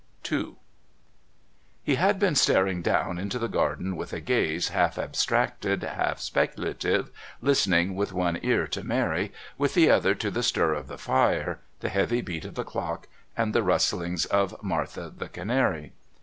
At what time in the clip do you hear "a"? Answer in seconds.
4.13-4.19